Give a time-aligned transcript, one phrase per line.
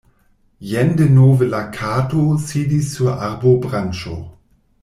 [0.69, 4.21] Jen denove la Kato sidis sur arbobranĉo.